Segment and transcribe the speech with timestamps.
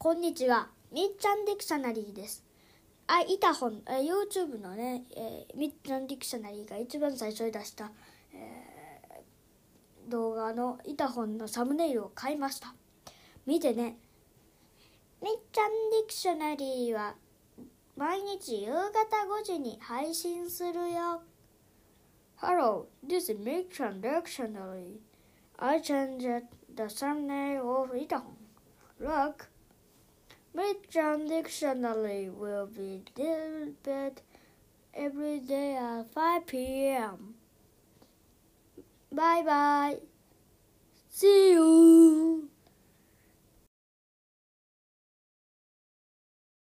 [0.00, 0.68] こんにちは。
[0.92, 2.44] みっちゃんディクショナリーです。
[3.08, 7.90] あ、いた本、え YouTube のね、えーみっちゃんディクショナリーが一番最初に出した、
[8.32, 12.72] えー動画のいた本のサムネイルを変えました。
[13.44, 13.98] 見てね。
[15.20, 17.16] みっちゃんディクショナリーは
[17.96, 18.80] 毎日夕方
[19.40, 21.22] 5時に配信するよ。
[22.40, 25.00] Hello, this is Michan Dictionary.
[25.56, 28.36] I changed the thumbnail of Itahon.
[29.00, 29.48] Look,
[30.58, 34.22] Michan Dictionary will be delivered
[34.92, 37.34] every day at 5 p.m.
[39.12, 39.98] Bye bye.
[41.10, 41.97] See you.